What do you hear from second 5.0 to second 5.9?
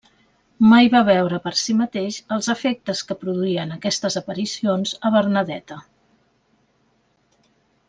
a Bernadeta.